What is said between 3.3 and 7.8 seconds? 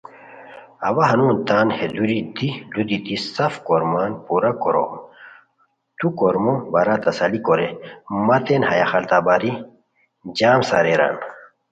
سف کورمان پورا کوروم تو کورمو بارا تسلی کورے